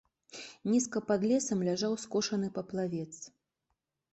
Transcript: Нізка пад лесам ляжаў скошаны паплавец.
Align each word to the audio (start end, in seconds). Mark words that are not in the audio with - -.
Нізка 0.71 1.01
пад 1.09 1.25
лесам 1.31 1.61
ляжаў 1.67 1.93
скошаны 2.05 2.47
паплавец. 2.57 3.07